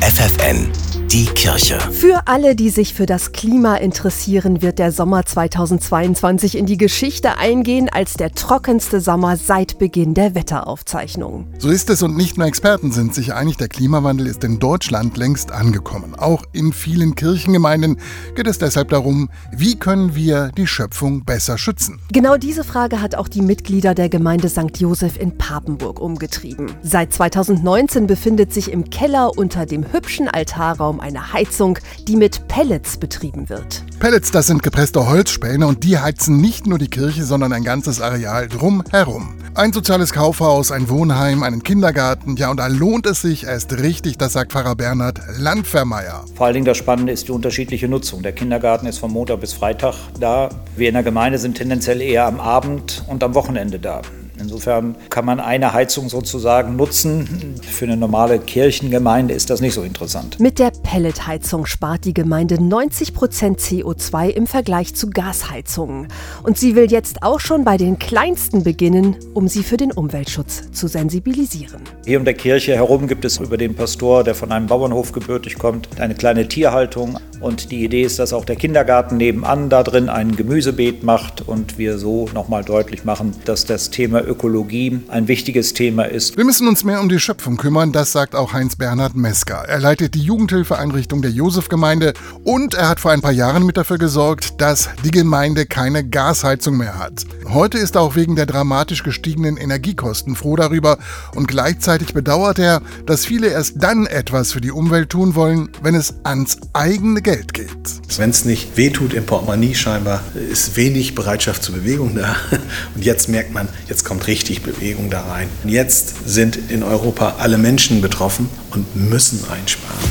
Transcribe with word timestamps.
FFN, 0.00 0.77
die 1.12 1.24
Kirche. 1.24 1.78
Für 1.90 2.26
alle, 2.26 2.54
die 2.54 2.68
sich 2.68 2.92
für 2.92 3.06
das 3.06 3.32
Klima 3.32 3.76
interessieren, 3.76 4.60
wird 4.60 4.78
der 4.78 4.92
Sommer 4.92 5.24
2022 5.24 6.58
in 6.58 6.66
die 6.66 6.76
Geschichte 6.76 7.38
eingehen 7.38 7.88
als 7.90 8.14
der 8.14 8.32
trockenste 8.32 9.00
Sommer 9.00 9.38
seit 9.38 9.78
Beginn 9.78 10.12
der 10.12 10.34
Wetteraufzeichnungen. 10.34 11.46
So 11.58 11.70
ist 11.70 11.88
es 11.88 12.02
und 12.02 12.14
nicht 12.14 12.36
nur 12.36 12.46
Experten 12.46 12.92
sind 12.92 13.14
sich 13.14 13.32
einig, 13.32 13.56
der 13.56 13.68
Klimawandel 13.68 14.26
ist 14.26 14.44
in 14.44 14.58
Deutschland 14.58 15.16
längst 15.16 15.50
angekommen. 15.50 16.14
Auch 16.14 16.42
in 16.52 16.74
vielen 16.74 17.14
Kirchengemeinden 17.14 17.98
geht 18.34 18.46
es 18.46 18.58
deshalb 18.58 18.90
darum, 18.90 19.30
wie 19.50 19.78
können 19.78 20.14
wir 20.14 20.50
die 20.58 20.66
Schöpfung 20.66 21.24
besser 21.24 21.56
schützen. 21.56 22.00
Genau 22.12 22.36
diese 22.36 22.64
Frage 22.64 23.00
hat 23.00 23.14
auch 23.14 23.28
die 23.28 23.42
Mitglieder 23.42 23.94
der 23.94 24.10
Gemeinde 24.10 24.50
St. 24.50 24.76
Joseph 24.76 25.18
in 25.18 25.38
Papenburg 25.38 26.00
umgetrieben. 26.00 26.70
Seit 26.82 27.14
2019 27.14 28.06
befindet 28.06 28.52
sich 28.52 28.70
im 28.70 28.90
Keller 28.90 29.38
unter 29.38 29.64
dem 29.64 29.90
hübschen 29.90 30.28
Altarraum 30.28 30.97
eine 31.00 31.32
Heizung, 31.32 31.78
die 32.06 32.16
mit 32.16 32.48
Pellets 32.48 32.96
betrieben 32.96 33.48
wird. 33.48 33.84
Pellets, 33.98 34.30
das 34.30 34.46
sind 34.46 34.62
gepresste 34.62 35.08
Holzspäne 35.08 35.66
und 35.66 35.84
die 35.84 35.98
heizen 35.98 36.40
nicht 36.40 36.66
nur 36.66 36.78
die 36.78 36.88
Kirche, 36.88 37.24
sondern 37.24 37.52
ein 37.52 37.64
ganzes 37.64 38.00
Areal 38.00 38.48
drumherum. 38.48 39.34
Ein 39.54 39.72
soziales 39.72 40.12
Kaufhaus, 40.12 40.70
ein 40.70 40.88
Wohnheim, 40.88 41.42
einen 41.42 41.62
Kindergarten, 41.62 42.36
ja 42.36 42.50
und 42.50 42.58
da 42.58 42.68
lohnt 42.68 43.06
es 43.06 43.22
sich 43.22 43.44
erst 43.44 43.72
richtig, 43.72 44.16
das 44.16 44.34
sagt 44.34 44.52
Pfarrer 44.52 44.76
Bernhard 44.76 45.20
Landvermeier. 45.36 46.24
Vor 46.36 46.46
allen 46.46 46.54
Dingen 46.54 46.66
das 46.66 46.76
Spannende 46.76 47.12
ist 47.12 47.26
die 47.26 47.32
unterschiedliche 47.32 47.88
Nutzung. 47.88 48.22
Der 48.22 48.32
Kindergarten 48.32 48.86
ist 48.86 48.98
von 48.98 49.10
Montag 49.10 49.40
bis 49.40 49.52
Freitag 49.52 49.94
da. 50.20 50.48
Wir 50.76 50.88
in 50.88 50.94
der 50.94 51.02
Gemeinde 51.02 51.38
sind 51.38 51.56
tendenziell 51.56 52.00
eher 52.00 52.26
am 52.26 52.38
Abend 52.38 53.02
und 53.08 53.24
am 53.24 53.34
Wochenende 53.34 53.80
da. 53.80 54.02
Insofern 54.40 54.96
kann 55.10 55.24
man 55.24 55.40
eine 55.40 55.72
Heizung 55.72 56.08
sozusagen 56.08 56.76
nutzen. 56.76 57.56
Für 57.62 57.86
eine 57.86 57.96
normale 57.96 58.38
Kirchengemeinde 58.38 59.34
ist 59.34 59.50
das 59.50 59.60
nicht 59.60 59.74
so 59.74 59.82
interessant. 59.82 60.38
Mit 60.40 60.58
der 60.58 60.70
Pelletheizung 60.70 61.66
spart 61.66 62.04
die 62.04 62.14
Gemeinde 62.14 62.62
90 62.62 63.14
Prozent 63.14 63.60
CO2 63.60 64.28
im 64.30 64.46
Vergleich 64.46 64.94
zu 64.94 65.10
Gasheizungen. 65.10 66.08
Und 66.42 66.58
sie 66.58 66.74
will 66.74 66.90
jetzt 66.90 67.22
auch 67.22 67.40
schon 67.40 67.64
bei 67.64 67.76
den 67.76 67.98
kleinsten 67.98 68.62
beginnen, 68.62 69.16
um 69.34 69.48
sie 69.48 69.62
für 69.62 69.76
den 69.76 69.92
Umweltschutz 69.92 70.70
zu 70.72 70.88
sensibilisieren. 70.88 71.82
Hier 72.04 72.18
um 72.18 72.24
der 72.24 72.34
Kirche 72.34 72.74
herum 72.74 73.06
gibt 73.06 73.24
es 73.24 73.38
über 73.38 73.56
den 73.56 73.74
Pastor, 73.74 74.24
der 74.24 74.34
von 74.34 74.52
einem 74.52 74.66
Bauernhof 74.66 75.12
gebürtig 75.12 75.58
kommt, 75.58 75.88
eine 76.00 76.14
kleine 76.14 76.48
Tierhaltung. 76.48 77.18
Und 77.40 77.70
die 77.70 77.84
Idee 77.84 78.02
ist, 78.02 78.18
dass 78.18 78.32
auch 78.32 78.44
der 78.44 78.56
Kindergarten 78.56 79.16
nebenan 79.16 79.68
da 79.68 79.82
drin 79.82 80.08
ein 80.08 80.34
Gemüsebeet 80.34 81.04
macht 81.04 81.46
und 81.46 81.78
wir 81.78 81.98
so 81.98 82.28
nochmal 82.34 82.64
deutlich 82.64 83.04
machen, 83.04 83.32
dass 83.44 83.64
das 83.64 83.90
Thema 83.90 84.20
Ökologie 84.28 85.00
ein 85.08 85.28
wichtiges 85.28 85.74
Thema 85.74 86.04
ist. 86.04 86.36
Wir 86.36 86.44
müssen 86.44 86.68
uns 86.68 86.84
mehr 86.84 87.00
um 87.00 87.08
die 87.08 87.18
Schöpfung 87.18 87.56
kümmern, 87.56 87.92
das 87.92 88.12
sagt 88.12 88.34
auch 88.34 88.52
Heinz-Bernhard 88.52 89.16
Mesker. 89.16 89.64
Er 89.66 89.80
leitet 89.80 90.14
die 90.14 90.22
Jugendhilfeeinrichtung 90.22 91.22
der 91.22 91.30
Josefgemeinde 91.30 92.12
und 92.44 92.74
er 92.74 92.88
hat 92.88 93.00
vor 93.00 93.10
ein 93.10 93.20
paar 93.20 93.32
Jahren 93.32 93.64
mit 93.64 93.76
dafür 93.76 93.98
gesorgt, 93.98 94.60
dass 94.60 94.88
die 95.04 95.10
Gemeinde 95.10 95.66
keine 95.66 96.06
Gasheizung 96.06 96.76
mehr 96.76 96.98
hat. 96.98 97.24
Heute 97.48 97.78
ist 97.78 97.94
er 97.94 98.02
auch 98.02 98.16
wegen 98.16 98.36
der 98.36 98.46
dramatisch 98.46 99.02
gestiegenen 99.02 99.56
Energiekosten 99.56 100.36
froh 100.36 100.56
darüber 100.56 100.98
und 101.34 101.48
gleichzeitig 101.48 102.14
bedauert 102.14 102.58
er, 102.58 102.82
dass 103.06 103.24
viele 103.24 103.48
erst 103.48 103.74
dann 103.76 104.06
etwas 104.06 104.52
für 104.52 104.60
die 104.60 104.70
Umwelt 104.70 105.10
tun 105.10 105.34
wollen, 105.34 105.70
wenn 105.82 105.94
es 105.94 106.14
ans 106.24 106.58
eigene 106.72 107.22
Geld 107.22 107.54
geht. 107.54 107.68
Wenn 108.16 108.30
es 108.30 108.44
nicht 108.44 108.76
wehtut 108.76 109.14
im 109.14 109.24
Portemonnaie 109.24 109.74
scheinbar, 109.74 110.22
ist 110.34 110.76
wenig 110.76 111.14
Bereitschaft 111.14 111.62
zur 111.62 111.76
Bewegung 111.76 112.14
da. 112.14 112.36
Und 112.94 113.04
jetzt 113.04 113.28
merkt 113.28 113.52
man, 113.52 113.68
jetzt 113.88 114.04
kommt 114.04 114.17
richtig 114.26 114.62
Bewegung 114.62 115.10
da 115.10 115.22
rein. 115.22 115.48
Jetzt 115.64 116.28
sind 116.28 116.56
in 116.70 116.82
Europa 116.82 117.36
alle 117.38 117.58
Menschen 117.58 118.00
betroffen 118.00 118.48
und 118.70 118.96
müssen 118.96 119.40
einsparen. 119.50 120.10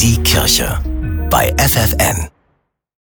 Die 0.00 0.16
Kirche 0.22 0.80
bei 1.30 1.54
FFN. 1.58 2.33